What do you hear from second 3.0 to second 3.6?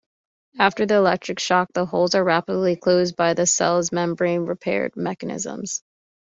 by the